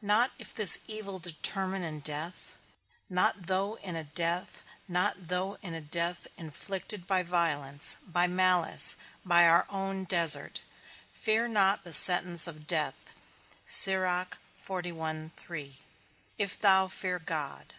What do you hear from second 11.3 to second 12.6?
not the sentence